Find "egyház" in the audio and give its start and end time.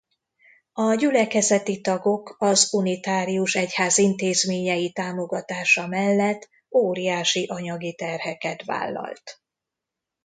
3.55-3.97